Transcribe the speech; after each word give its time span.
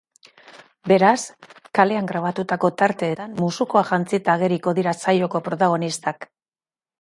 Beraz, 0.91 1.19
kalean 1.79 2.09
grabatutako 2.11 2.71
tarteetan, 2.83 3.35
musukoa 3.43 3.85
jantzita 3.91 4.35
ageriko 4.39 4.75
dira 4.81 4.95
saioko 5.05 5.45
protagonistak. 5.51 6.29